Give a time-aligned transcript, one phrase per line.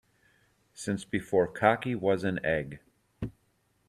[0.73, 2.79] Since before cocky was an egg.